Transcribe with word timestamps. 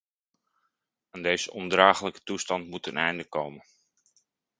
Aan 1.09 1.21
deze 1.21 1.51
onverdraaglijke 1.51 2.19
toestand 2.23 2.67
moet 2.67 2.87
een 2.87 2.97
einde 2.97 3.23
komen. 3.25 3.63